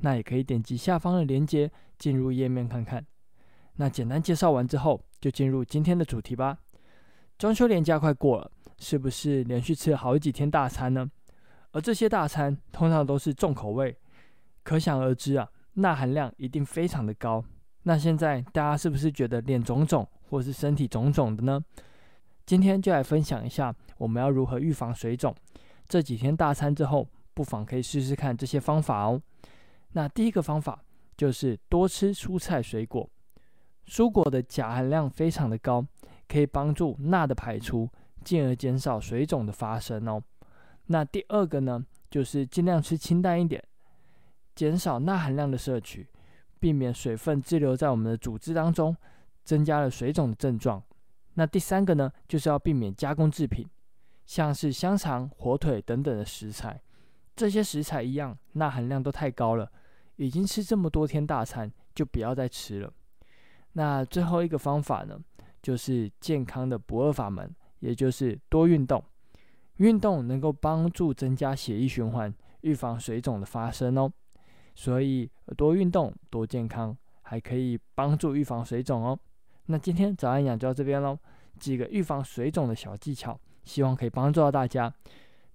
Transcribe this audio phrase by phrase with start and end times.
[0.00, 3.04] 那也可以点击下方的链接进入页面看看。
[3.76, 6.58] 那简单介绍完之后，就进入今天的主题吧。
[7.38, 11.10] 中秋连假快过了，是不是连续吃了好几天大餐呢？
[11.72, 13.96] 而这些大餐通常都是重口味，
[14.62, 17.42] 可想而知啊，钠含量一定非常的高。
[17.84, 21.64] 那现在大家是不是觉得脸肿肿，或是身体肿肿的呢？
[22.44, 25.34] 今天就来分享一下我们要如何预防水肿。
[25.88, 29.22] 这几天大餐之后，不妨可以试试看这些方法哦。
[29.92, 30.82] 那第一个方法
[31.16, 33.08] 就是多吃蔬菜水果，
[33.86, 35.86] 蔬果的钾含量非常的高。
[36.28, 37.90] 可以帮助钠的排出，
[38.22, 40.22] 进而减少水肿的发生哦。
[40.86, 43.60] 那第二个呢，就是尽量吃清淡一点，
[44.54, 46.06] 减少钠含量的摄取，
[46.60, 48.96] 避免水分滞留在我们的组织当中，
[49.42, 50.80] 增加了水肿的症状。
[51.34, 53.68] 那第三个呢，就是要避免加工制品，
[54.24, 56.80] 像是香肠、火腿等等的食材，
[57.34, 59.68] 这些食材一样，钠含量都太高了，
[60.20, 62.92] 已经吃这么多天大餐，就不要再吃了。
[63.72, 65.18] 那最后一个方法呢，
[65.62, 69.02] 就是健康的不二法门，也就是多运动。
[69.76, 74.12] 运动能够帮助增加血液循环，预防水肿的发生哦。
[74.74, 79.18] 所以多运动多健康，还可以帮助预防水肿哦。
[79.66, 81.18] 那今天早安养就到这边喽，
[81.58, 84.92] 几个预防水肿的小技巧，希望可以帮助到大家。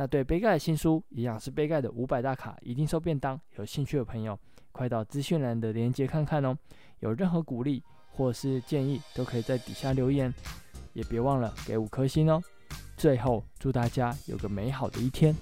[0.00, 4.38] 那对杯盖的新书《营养师杯盖的五百大卡一定收便当》有兴趣的朋友，
[4.72, 6.56] 快到资讯栏的链接看看哦。
[7.00, 10.32] 有任何鼓励，或是建议都可以在底下留言，
[10.94, 12.42] 也别忘了给五颗星哦。
[12.96, 15.36] 最后，祝大家有个美好的一天。